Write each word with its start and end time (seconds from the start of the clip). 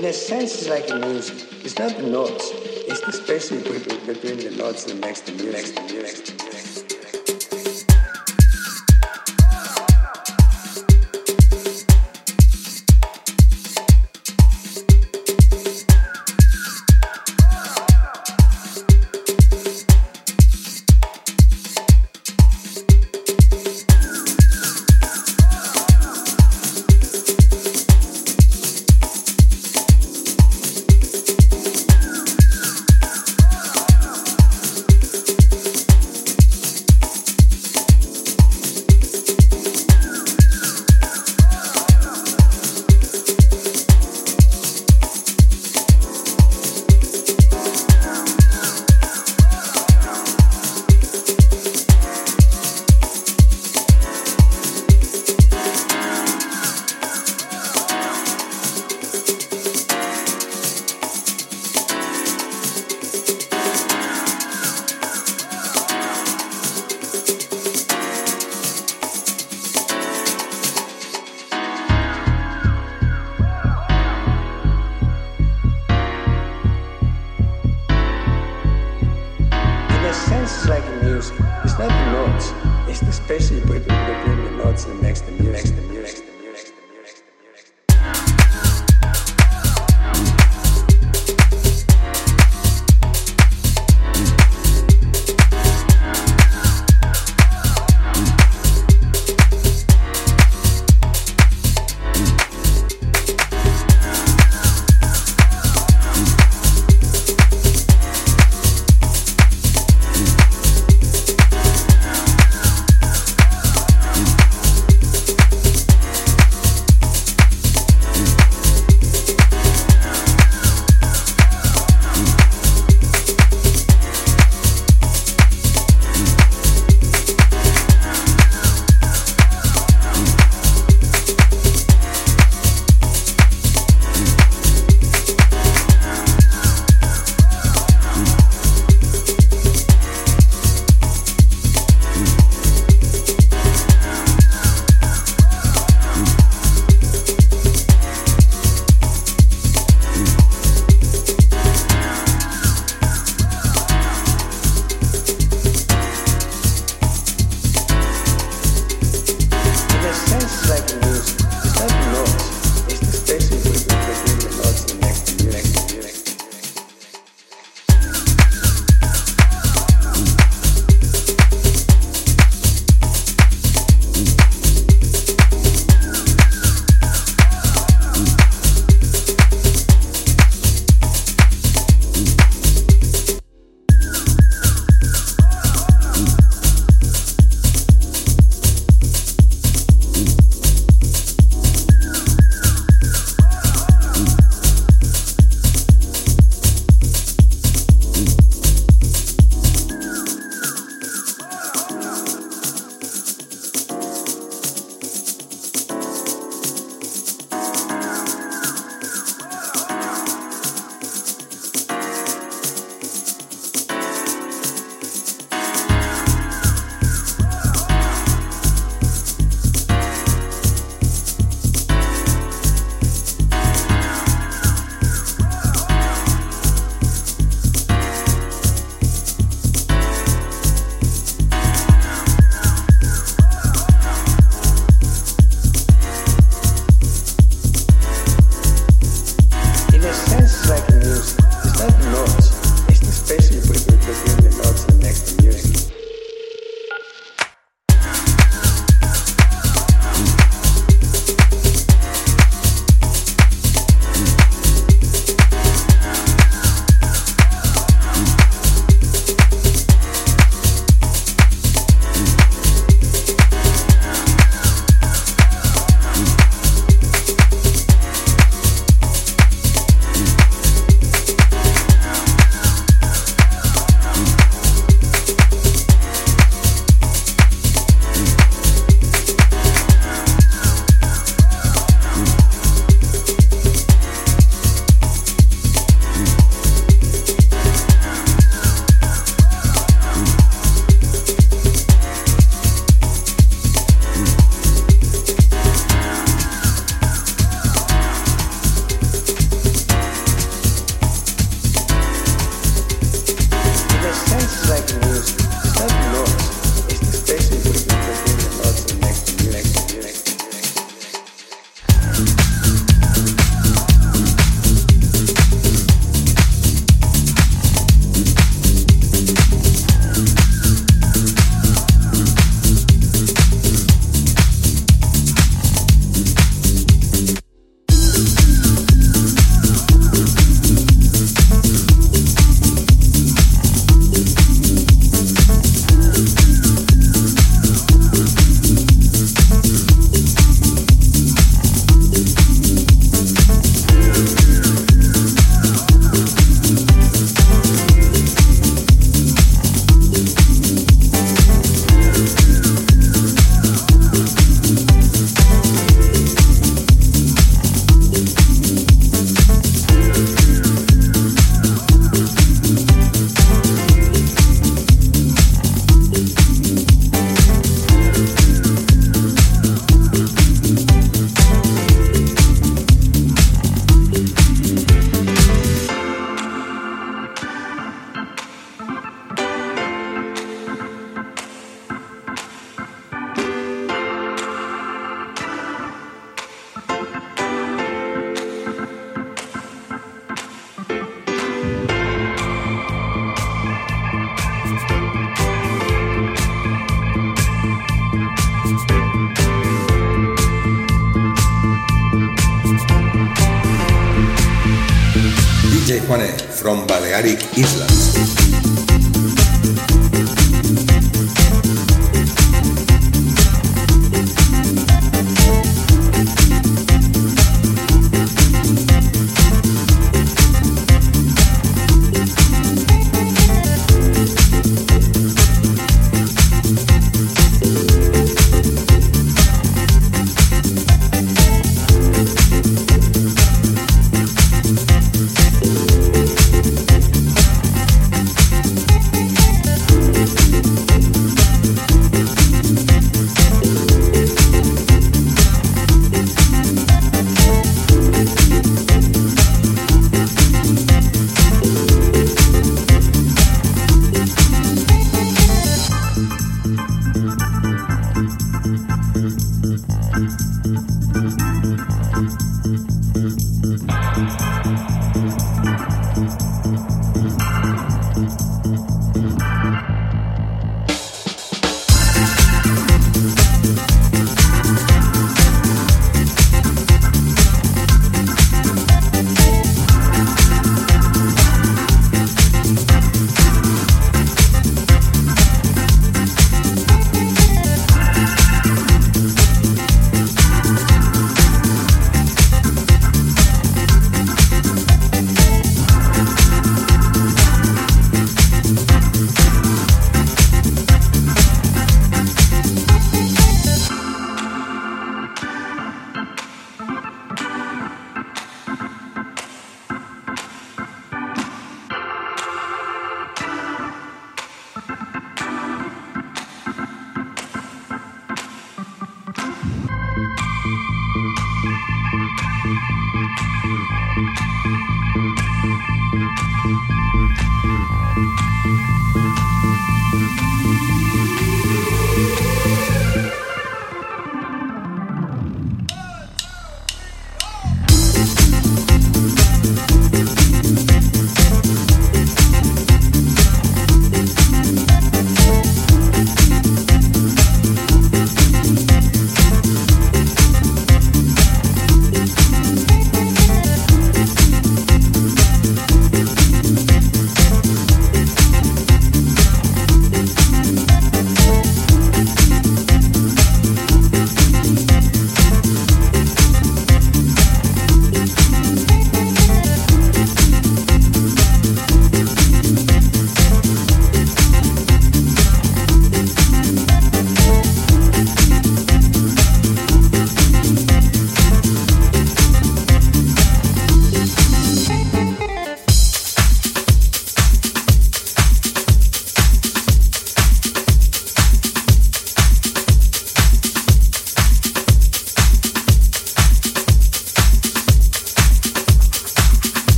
In 0.00 0.06
a 0.06 0.14
sense, 0.14 0.54
it's 0.54 0.68
like 0.70 0.88
music. 1.06 1.46
It's 1.62 1.78
not 1.78 1.94
the 1.94 2.04
notes. 2.04 2.52
It's 2.54 3.02
the 3.02 3.12
space 3.12 3.50
between 3.50 4.38
the 4.38 4.56
notes 4.56 4.84
that 4.84 4.96
makes 4.98 5.20
the 5.20 5.32
music. 5.32 5.52
Makes 5.52 5.70
the 5.72 5.82
music. 5.92 6.29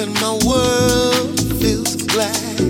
Place 0.00 0.16
I 0.22 0.38
wanna 0.46 1.60
be. 1.60 1.84
I 2.16 2.69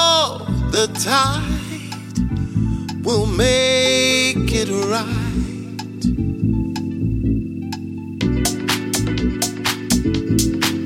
all 0.00 0.38
the 0.76 0.86
tide 1.08 1.44
will 3.04 3.26
make 3.26 4.48
it 4.62 4.68
right. 4.94 5.28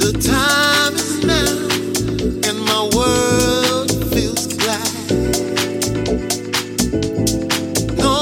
The 0.04 0.12
time 0.36 0.94
is 1.04 1.12
now, 1.32 1.56
and 2.48 2.56
my 2.72 2.82
world 2.98 3.90
feels 4.12 4.46
glad. 4.62 4.92
No 8.06 8.18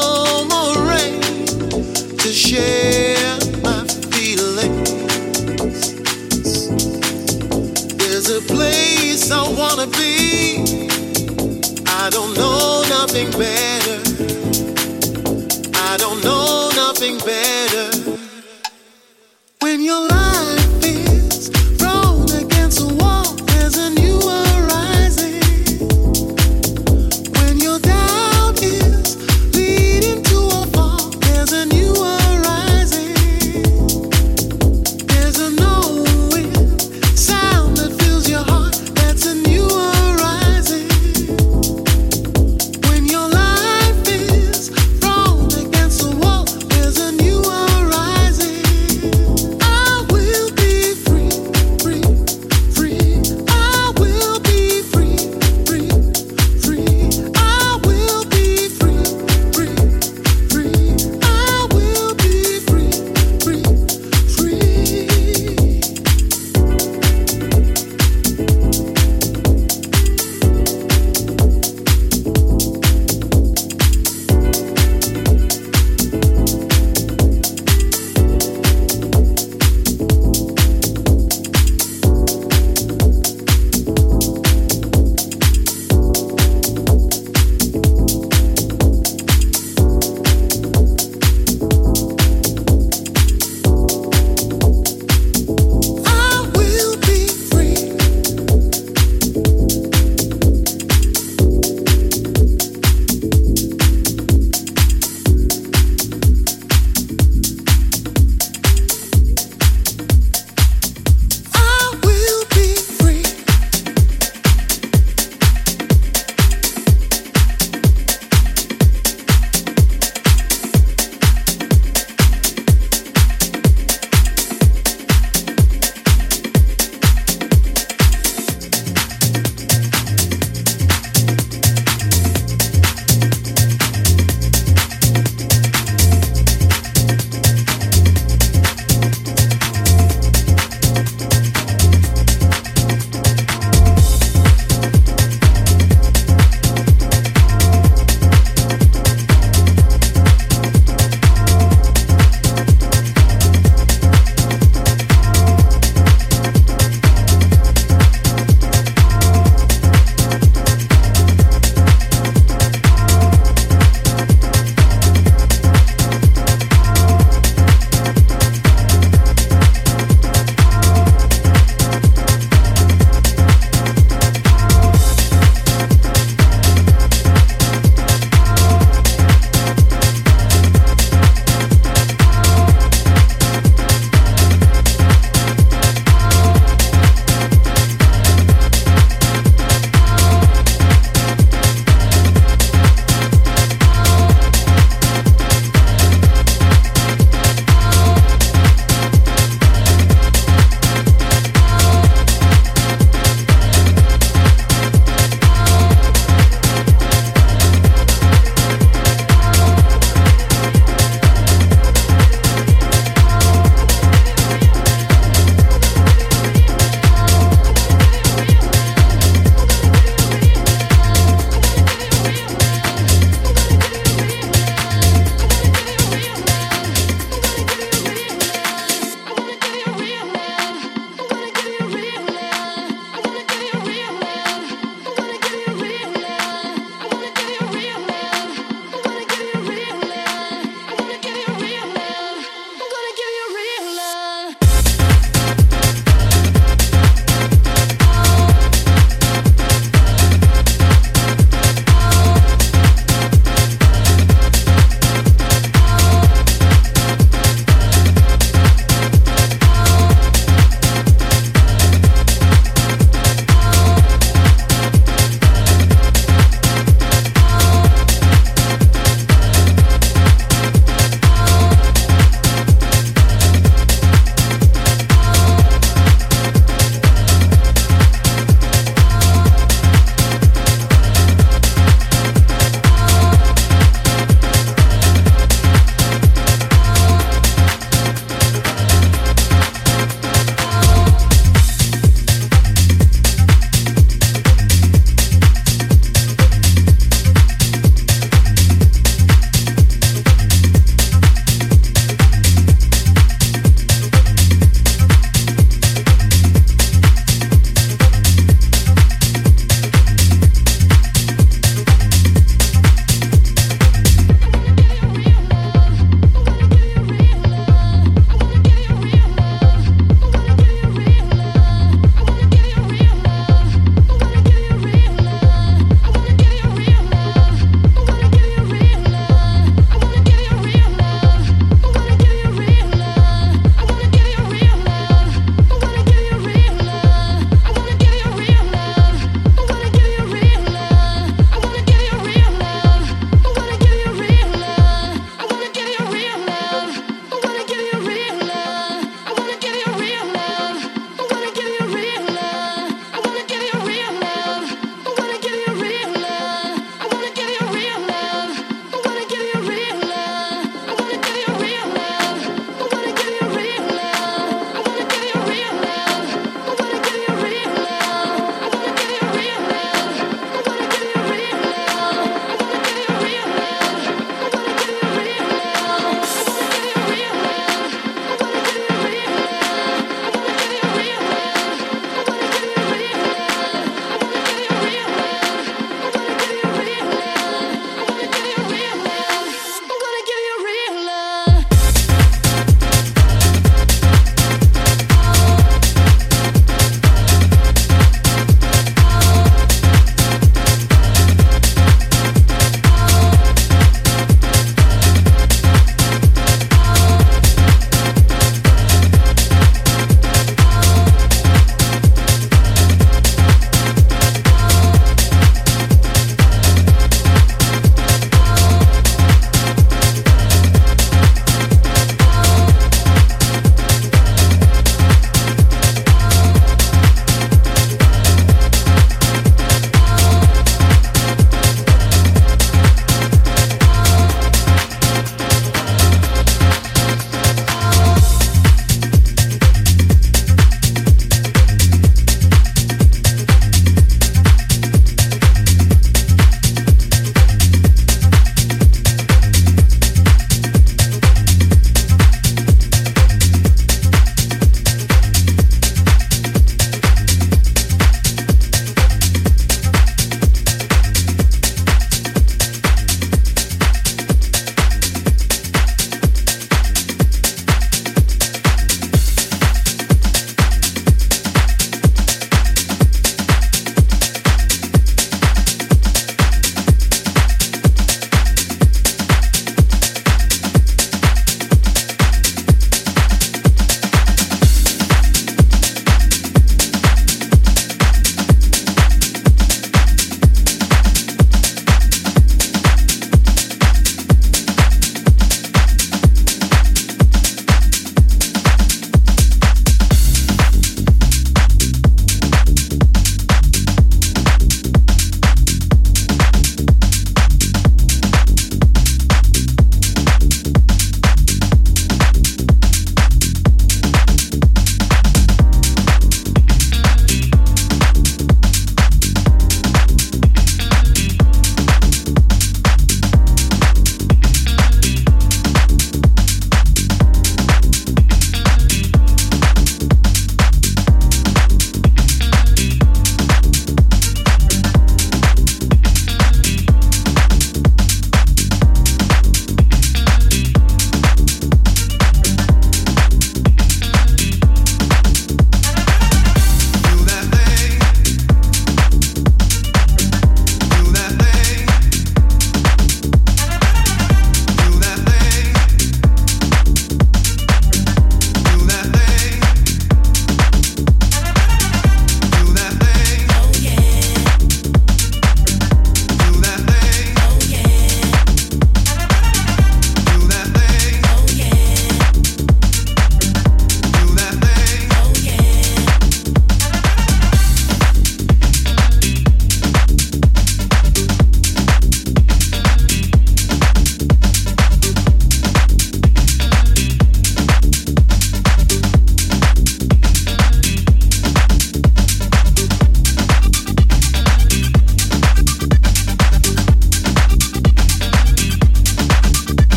more 0.53 0.77
rain 0.93 1.47
to 2.23 2.31
share 2.47 3.39
my 3.67 3.81
feelings. 4.13 4.91
There's 8.01 8.29
a 8.31 8.43
place 8.55 9.31
I 9.31 9.43
wanna 9.61 9.87
be 9.99 10.32
don't 12.13 12.37
know 12.37 12.83
nothing 12.91 13.31
better. 13.31 13.82